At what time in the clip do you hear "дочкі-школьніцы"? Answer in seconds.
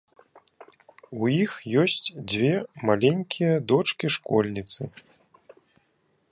3.73-4.81